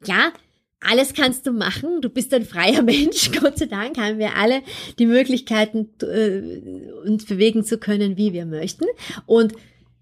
Ja, 0.05 0.31
alles 0.79 1.13
kannst 1.13 1.47
du 1.47 1.53
machen. 1.53 2.01
Du 2.01 2.09
bist 2.09 2.33
ein 2.33 2.45
freier 2.45 2.81
Mensch. 2.83 3.31
Gott 3.31 3.57
sei 3.57 3.65
Dank 3.65 3.97
haben 3.97 4.19
wir 4.19 4.35
alle 4.35 4.61
die 4.99 5.05
Möglichkeiten, 5.05 5.89
äh, 6.01 7.07
uns 7.07 7.25
bewegen 7.25 7.63
zu 7.63 7.77
können, 7.77 8.17
wie 8.17 8.33
wir 8.33 8.45
möchten. 8.45 8.85
Und 9.25 9.53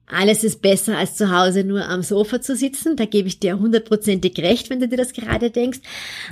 alles 0.06 0.44
ist 0.44 0.62
besser, 0.62 0.98
als 0.98 1.16
zu 1.16 1.32
Hause 1.32 1.64
nur 1.64 1.88
am 1.88 2.02
Sofa 2.02 2.42
zu 2.42 2.56
sitzen. 2.56 2.96
Da 2.96 3.06
gebe 3.06 3.28
ich 3.28 3.40
dir 3.40 3.60
hundertprozentig 3.60 4.40
recht, 4.40 4.70
wenn 4.70 4.80
du 4.80 4.88
dir 4.88 4.98
das 4.98 5.14
gerade 5.14 5.52
denkst. 5.52 5.80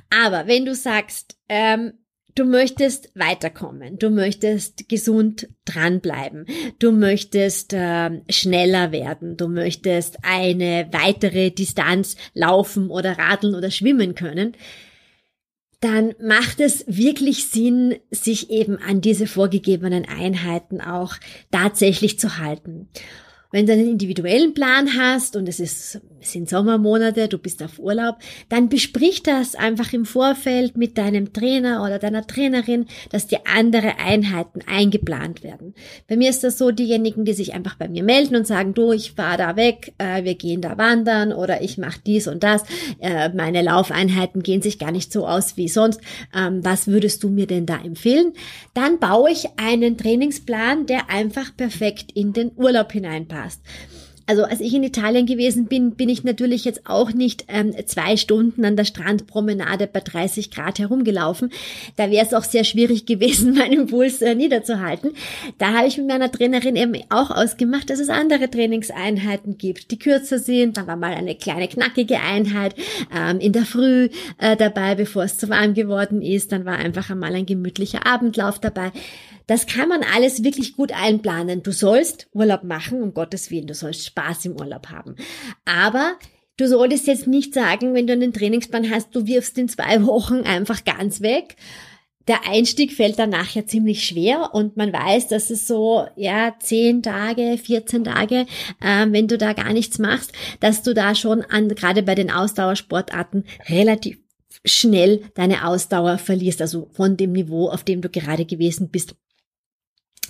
Aber 0.10 0.48
wenn 0.48 0.66
du 0.66 0.74
sagst, 0.74 1.38
ähm, 1.48 1.94
Du 2.38 2.46
möchtest 2.46 3.10
weiterkommen, 3.15 3.98
du 3.98 4.12
möchtest 4.12 4.88
gesund 4.88 5.50
dranbleiben, 5.65 6.46
du 6.77 6.91
möchtest 6.91 7.74
äh, 7.74 8.22
schneller 8.29 8.91
werden, 8.91 9.38
du 9.38 9.48
möchtest 9.48 10.17
eine 10.22 10.88
weitere 10.91 11.50
Distanz 11.50 12.15
laufen 12.36 12.91
oder 12.91 13.17
radeln 13.17 13.56
oder 13.56 13.72
schwimmen 13.72 14.13
können, 14.13 14.56
dann 15.79 16.13
macht 16.22 16.60
es 16.60 16.86
wirklich 16.86 17.48
Sinn, 17.48 17.96
sich 18.12 18.51
eben 18.51 18.77
an 18.77 19.01
diese 19.01 19.25
vorgegebenen 19.25 20.06
Einheiten 20.08 20.79
auch 20.79 21.15
tatsächlich 21.50 22.20
zu 22.20 22.38
halten. 22.38 22.88
Wenn 23.51 23.65
du 23.65 23.74
einen 23.74 23.89
individuellen 23.89 24.53
Plan 24.53 24.96
hast 24.96 25.36
und 25.36 25.50
es 25.50 25.60
ist, 25.60 26.01
es 26.22 26.32
sind 26.34 26.50
Sommermonate, 26.50 27.28
du 27.28 27.38
bist 27.38 27.64
auf 27.64 27.80
Urlaub, 27.80 28.18
dann 28.50 28.70
besprich 28.70 29.24
das 29.24 29.56
einfach 29.56 29.94
im 29.94 30.06
Vorfeld 30.06 30.78
mit 30.78 30.98
deinem 30.98 31.34
Trainer 31.34 31.84
oder 31.84 32.00
deiner 32.00 32.26
Trainerin, 32.28 32.86
dass 33.10 33.28
dir 33.28 33.40
andere 33.52 34.00
Einheiten 34.00 34.62
eingeplant 34.68 35.44
werden. 35.44 35.74
Bei 36.08 36.18
mir 36.18 36.30
ist 36.30 36.44
das 36.44 36.58
so, 36.58 36.72
diejenigen, 36.72 37.26
die 37.26 37.34
sich 37.34 37.54
einfach 37.54 37.76
bei 37.76 37.88
mir 37.88 38.04
melden 38.04 38.36
und 38.36 38.46
sagen, 38.46 38.74
du, 38.74 38.92
ich 38.92 39.14
fahre 39.14 39.38
da 39.38 39.56
weg, 39.56 39.94
äh, 39.98 40.24
wir 40.24 40.36
gehen 40.36 40.62
da 40.62 40.78
wandern 40.78 41.34
oder 41.34 41.62
ich 41.62 41.78
mache 41.78 42.00
dies 42.06 42.28
und 42.28 42.44
das, 42.44 42.64
äh, 43.00 43.30
meine 43.30 43.62
Laufeinheiten 43.62 44.44
gehen 44.44 44.62
sich 44.62 44.78
gar 44.78 44.92
nicht 44.92 45.12
so 45.12 45.28
aus 45.28 45.58
wie 45.58 45.70
sonst, 45.70 46.02
ähm, 46.36 46.64
was 46.64 46.88
würdest 46.88 47.24
du 47.24 47.30
mir 47.30 47.48
denn 47.48 47.66
da 47.66 47.78
empfehlen? 47.78 48.34
Dann 48.74 49.00
baue 49.00 49.32
ich 49.32 49.48
einen 49.58 49.98
Trainingsplan, 49.98 50.86
der 50.86 51.10
einfach 51.10 51.56
perfekt 51.56 52.12
in 52.14 52.34
den 52.34 52.52
Urlaub 52.56 52.92
hineinpasst 52.92 53.38
passt. 53.38 53.62
Also 54.28 54.44
als 54.44 54.60
ich 54.60 54.74
in 54.74 54.84
Italien 54.84 55.26
gewesen 55.26 55.68
bin, 55.68 55.92
bin 55.92 56.10
ich 56.10 56.26
natürlich 56.26 56.66
jetzt 56.66 56.82
auch 56.86 57.14
nicht 57.14 57.46
ähm, 57.48 57.74
zwei 57.86 58.18
Stunden 58.18 58.66
an 58.66 58.76
der 58.76 58.84
Strandpromenade 58.84 59.88
bei 59.88 60.02
30 60.02 60.52
Grad 60.52 60.80
herumgelaufen. 60.80 61.50
Da 61.96 62.12
wäre 62.12 62.26
es 62.26 62.34
auch 62.34 62.44
sehr 62.44 62.66
schwierig 62.66 63.06
gewesen, 63.06 63.54
meinen 63.58 63.88
Puls 63.88 64.22
äh, 64.22 64.36
niederzuhalten. 64.36 65.12
Da 65.58 65.74
habe 65.74 65.88
ich 65.88 65.98
mit 65.98 66.08
meiner 66.08 66.30
Trainerin 66.30 66.76
eben 66.76 67.02
auch 67.10 67.32
ausgemacht, 67.32 67.90
dass 67.90 68.00
es 68.00 68.10
andere 68.10 68.52
Trainingseinheiten 68.52 69.58
gibt, 69.58 69.92
die 69.92 70.00
kürzer 70.00 70.40
sind. 70.40 70.76
Da 70.76 70.88
war 70.88 70.98
mal 70.98 71.14
eine 71.14 71.36
kleine 71.36 71.70
knackige 71.70 72.20
Einheit 72.20 72.76
ähm, 73.16 73.40
in 73.40 73.54
der 73.54 73.66
Früh 73.66 74.10
äh, 74.40 74.58
dabei, 74.58 74.96
bevor 74.96 75.24
es 75.24 75.38
zu 75.38 75.48
warm 75.48 75.74
geworden 75.74 76.22
ist. 76.22 76.52
Dann 76.52 76.66
war 76.66 76.76
einfach 76.76 77.10
einmal 77.10 77.34
ein 77.34 77.46
gemütlicher 77.46 78.06
Abendlauf 78.06 78.60
dabei. 78.60 78.92
Das 79.48 79.66
kann 79.66 79.88
man 79.88 80.04
alles 80.04 80.44
wirklich 80.44 80.75
gut 80.75 80.92
einplanen. 80.92 81.63
Du 81.63 81.72
sollst 81.72 82.27
Urlaub 82.34 82.63
machen, 82.63 83.01
um 83.01 83.13
Gottes 83.13 83.50
Willen, 83.50 83.68
du 83.68 83.74
sollst 83.74 84.06
Spaß 84.06 84.46
im 84.46 84.58
Urlaub 84.58 84.89
haben. 84.89 85.16
Aber 85.66 86.16
du 86.58 86.68
solltest 86.68 87.08
jetzt 87.08 87.27
nicht 87.27 87.54
sagen, 87.54 87.94
wenn 87.94 88.08
du 88.08 88.13
einen 88.13 88.34
Trainingsplan 88.34 88.92
hast, 88.92 89.16
du 89.16 89.25
wirfst 89.25 89.58
in 89.58 89.70
zwei 89.70 90.04
Wochen 90.06 90.42
einfach 90.42 90.84
ganz 90.84 91.22
weg. 91.22 91.56
Der 92.27 92.46
Einstieg 92.46 92.92
fällt 92.92 93.20
dann 93.20 93.30
nachher 93.30 93.68
ziemlich 93.68 94.06
schwer 94.06 94.54
und 94.54 94.75
man 94.75 94.92
weiß, 94.92 95.30
dass 95.30 95.50
es 95.50 95.66
so, 95.66 96.06
ja, 96.18 96.56
zehn 96.60 97.01
Tage, 97.01 97.58
14 97.58 98.04
Tage, 98.04 98.46
äh, 98.82 99.06
wenn 99.08 99.30
du 99.30 99.38
da 99.38 99.54
gar 99.54 99.72
nichts 99.72 99.98
machst, 99.98 100.34
dass 100.60 100.84
du 100.84 100.94
da 100.94 101.16
schon 101.16 101.42
an, 101.44 101.70
gerade 101.70 102.04
bei 102.04 102.16
den 102.16 102.30
Ausdauersportarten 102.30 103.46
relativ 103.70 104.18
schnell 104.66 105.22
deine 105.36 105.66
Ausdauer 105.66 106.18
verlierst, 106.18 106.62
also 106.62 106.89
von 106.92 107.16
dem 107.16 107.32
Niveau, 107.32 107.70
auf 107.70 107.86
dem 107.86 108.01
du 108.01 108.10
gerade 108.10 108.44
gewesen 108.44 108.89
bist, 108.89 109.16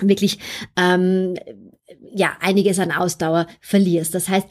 wirklich 0.01 0.39
ähm, 0.75 1.35
ja 2.13 2.37
einiges 2.39 2.79
an 2.79 2.91
Ausdauer 2.91 3.47
verlierst. 3.61 4.15
Das 4.15 4.29
heißt, 4.29 4.47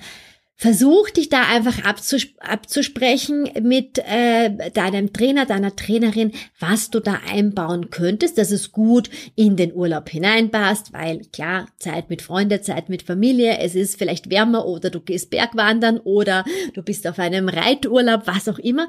Versuch 0.59 1.11
dich 1.11 1.29
da 1.29 1.43
einfach 1.43 1.85
abzus 1.85 2.29
abzusprechen 2.39 3.51
mit 3.61 3.99
äh, 3.99 4.71
deinem 4.71 5.13
Trainer, 5.13 5.45
deiner 5.45 5.77
Trainerin, 5.77 6.33
was 6.59 6.89
du 6.89 7.01
da 7.01 7.21
einbauen 7.31 7.91
könntest, 7.91 8.39
dass 8.39 8.51
es 8.51 8.73
gut 8.73 9.11
in 9.35 9.57
den 9.57 9.75
Urlaub 9.75 10.09
hineinpasst, 10.09 10.95
weil 10.95 11.27
klar, 11.31 11.69
Zeit 11.77 12.09
mit 12.09 12.23
Freunden, 12.23 12.63
Zeit 12.63 12.89
mit 12.89 13.03
Familie, 13.03 13.59
es 13.59 13.75
ist 13.75 13.99
vielleicht 13.99 14.31
wärmer 14.31 14.65
oder 14.65 14.89
du 14.89 15.01
gehst 15.01 15.29
Bergwandern 15.29 15.99
oder 15.99 16.43
du 16.73 16.83
bist 16.83 17.07
auf 17.07 17.19
einem 17.19 17.51
Reiturlaub, 17.51 18.23
was 18.25 18.49
auch 18.49 18.59
immer. 18.59 18.89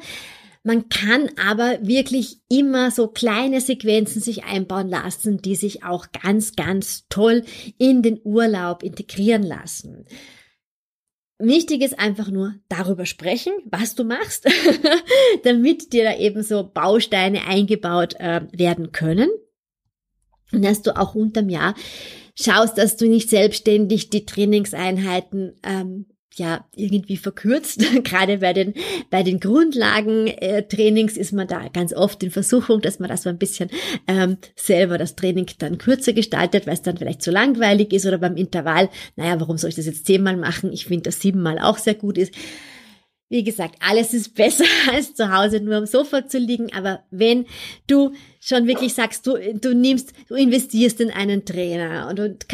Man 0.68 0.90
kann 0.90 1.30
aber 1.42 1.80
wirklich 1.88 2.42
immer 2.50 2.92
so 2.92 3.08
kleine 3.08 3.62
Sequenzen 3.62 4.22
sich 4.22 4.44
einbauen 4.44 4.90
lassen, 4.90 5.42
die 5.42 5.56
sich 5.56 5.86
auch 5.86 6.08
ganz, 6.12 6.58
ganz 6.58 7.08
toll 7.08 7.46
in 7.78 8.02
den 8.02 8.20
Urlaub 8.22 8.84
integrieren 8.84 9.44
lassen. 9.44 10.04
Wichtig 11.40 11.84
ist 11.84 11.98
einfach 11.98 12.30
nur 12.30 12.56
darüber 12.68 13.06
sprechen, 13.06 13.54
was 13.64 13.96
du 13.96 14.04
machst, 14.04 14.46
damit 15.44 15.94
dir 15.94 16.04
da 16.04 16.18
eben 16.18 16.44
so 16.44 16.70
Bausteine 16.70 17.48
eingebaut 17.48 18.16
äh, 18.20 18.42
werden 18.52 18.92
können. 18.92 19.30
Und 20.52 20.66
dass 20.66 20.82
du 20.82 20.98
auch 20.98 21.16
unterm 21.16 21.48
Jahr 21.48 21.76
schaust, 22.36 22.78
dass 22.78 22.98
du 22.98 23.08
nicht 23.08 23.30
selbstständig 23.30 24.10
die 24.10 24.26
Trainingseinheiten 24.26 25.56
ähm, 25.64 26.08
ja 26.36 26.66
irgendwie 26.76 27.18
verkürzt. 27.18 27.84
Gerade 28.04 28.38
bei 28.40 28.54
den, 28.54 28.74
bei 29.10 29.24
den 29.24 29.40
Grundlagentrainings 29.40 31.18
ist 31.18 31.34
man 31.34 31.48
da 31.48 31.68
ganz 31.70 31.94
oft 31.94 32.24
in 32.24 32.32
Versuchung, 32.32 32.82
dass 32.82 33.00
man 33.00 33.10
das 33.10 33.24
so 33.24 33.30
ein 33.30 33.38
bisschen 33.38 33.70
ähm, 34.08 34.38
selber 34.56 34.98
das 34.98 35.16
Training 35.16 35.48
dann 35.58 35.78
kürzer 35.78 36.14
gestaltet, 36.14 36.68
weil 36.68 36.76
es 36.76 36.82
dann 36.82 36.98
vielleicht 36.98 37.22
zu 37.22 37.32
langweilig 37.32 37.94
ist 37.94 38.06
oder 38.06 38.18
beim 38.18 38.36
Intervall, 38.36 38.90
naja, 39.16 39.40
warum 39.40 39.58
soll 39.58 39.70
ich 39.70 39.76
das 39.76 39.86
jetzt 39.86 40.06
zehnmal 40.06 40.38
machen? 40.38 40.72
Ich 40.72 40.86
finde, 40.86 41.04
dass 41.04 41.22
siebenmal 41.22 41.60
auch 41.60 41.78
sehr 41.78 41.96
gut 41.96 42.18
ist. 42.18 42.34
Wie 43.30 43.44
gesagt, 43.44 43.76
alles 43.82 44.14
ist 44.14 44.36
besser 44.36 44.64
als 44.92 45.14
zu 45.14 45.32
Hause 45.36 45.60
nur 45.60 45.76
am 45.76 45.86
Sofa 45.86 46.28
zu 46.28 46.38
liegen, 46.38 46.72
aber 46.74 47.02
wenn 47.12 47.46
du 47.88 48.14
schon 48.40 48.68
wirklich 48.68 48.94
sagst, 48.94 49.28
du, 49.28 49.38
du 49.54 49.76
nimmst, 49.76 50.14
du 50.30 50.36
investierst 50.36 51.02
in 51.02 51.12
einen 51.12 51.44
Trainer 51.44 52.08
und, 52.10 52.20
und 52.20 52.46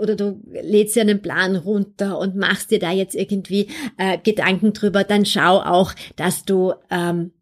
oder 0.00 0.14
du 0.14 0.40
lädst 0.62 0.94
dir 0.94 1.02
einen 1.02 1.20
Plan 1.20 1.56
runter 1.56 2.18
und 2.18 2.36
machst 2.36 2.70
dir 2.70 2.78
da 2.78 2.92
jetzt 2.92 3.16
irgendwie 3.16 3.68
äh, 3.96 4.18
Gedanken 4.18 4.72
drüber, 4.72 5.02
dann 5.02 5.26
schau 5.26 5.58
auch, 5.58 5.92
dass 6.16 6.44
du 6.44 6.74
ähm, 6.90 7.32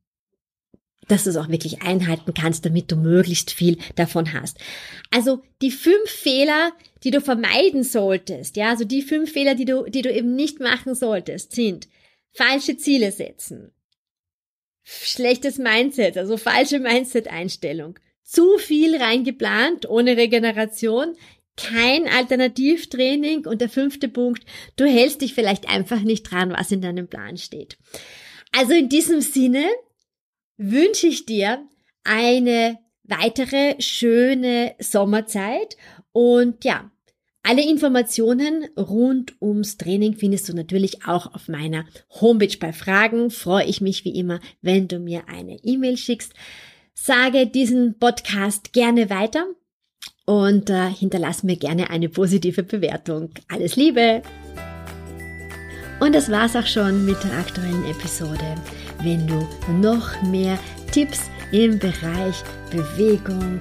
dass 1.09 1.25
du 1.25 1.31
es 1.31 1.37
auch 1.37 1.49
wirklich 1.49 1.83
einhalten 1.83 2.35
kannst, 2.35 2.65
damit 2.67 2.91
du 2.91 2.97
möglichst 2.97 3.53
viel 3.53 3.79
davon 3.95 4.33
hast. 4.33 4.59
Also 5.11 5.41
die 5.63 5.71
fünf 5.71 6.09
Fehler, 6.09 6.73
die 7.05 7.11
du 7.11 7.21
vermeiden 7.21 7.85
solltest, 7.85 8.57
ja, 8.57 8.71
also 8.71 8.85
die 8.85 9.03
fünf 9.03 9.31
Fehler, 9.33 9.55
die 9.55 9.65
du, 9.65 9.85
die 9.85 10.03
du 10.03 10.13
eben 10.13 10.35
nicht 10.35 10.61
machen 10.61 10.95
solltest, 10.95 11.55
sind 11.55 11.87
falsche 12.37 12.77
Ziele 12.77 13.13
setzen, 13.13 13.73
schlechtes 14.85 15.59
Mindset, 15.59 16.17
also 16.19 16.37
falsche 16.37 16.79
Mindset-Einstellung, 16.79 17.99
zu 18.23 18.59
viel 18.59 18.97
reingeplant 18.97 19.89
ohne 19.89 20.17
Regeneration, 20.17 21.17
kein 21.57 22.07
Alternativtraining 22.07 23.47
und 23.47 23.61
der 23.61 23.71
fünfte 23.71 24.09
Punkt, 24.09 24.45
du 24.77 24.85
hältst 24.85 25.23
dich 25.23 25.33
vielleicht 25.33 25.69
einfach 25.69 26.03
nicht 26.03 26.25
dran, 26.25 26.51
was 26.51 26.71
in 26.71 26.83
deinem 26.83 27.09
Plan 27.09 27.39
steht. 27.39 27.79
Also 28.53 28.75
in 28.75 28.89
diesem 28.89 29.23
Sinne 29.23 29.67
wünsche 30.59 31.07
ich 31.07 31.25
dir 31.25 31.67
eine 32.05 32.79
weitere 33.05 33.81
schöne 33.81 34.75
Sommerzeit 34.79 35.77
und 36.13 36.65
ja, 36.65 36.91
alle 37.47 37.63
Informationen 37.63 38.67
rund 38.77 39.41
ums 39.41 39.77
Training 39.77 40.15
findest 40.15 40.49
du 40.49 40.53
natürlich 40.53 41.07
auch 41.07 41.33
auf 41.33 41.47
meiner 41.47 41.85
Homepage. 42.21 42.57
Bei 42.59 42.73
Fragen 42.73 43.31
freue 43.31 43.67
ich 43.67 43.81
mich 43.81 44.05
wie 44.05 44.19
immer, 44.19 44.41
wenn 44.63 44.89
du 44.89 44.99
mir 44.99 45.29
eine 45.29 45.57
E-Mail 45.63 45.97
schickst. 45.97 46.35
Sage 46.93 47.47
diesen 47.47 48.01
Podcast 48.01 48.73
gerne 48.73 49.11
weiter 49.11 49.47
und 50.25 50.71
äh, 50.71 50.91
hinterlass 50.91 51.45
mir 51.45 51.57
gerne 51.57 51.91
eine 51.91 52.09
positive 52.09 52.65
Bewertung. 52.65 53.31
Alles 53.47 53.77
Liebe! 53.77 54.23
Und 56.01 56.17
das 56.17 56.29
war's 56.31 56.57
auch 56.57 56.67
schon 56.67 57.07
mit 57.07 57.23
der 57.23 57.39
aktuellen 57.39 57.85
Episode. 57.89 58.57
Wenn 59.03 59.25
du 59.29 59.47
noch 59.81 60.21
mehr 60.23 60.59
Tipps 60.91 61.21
im 61.53 61.79
Bereich 61.79 62.43
Bewegung 62.73 63.61